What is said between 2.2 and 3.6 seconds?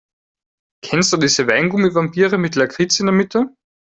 mit Lakritz in der Mitte?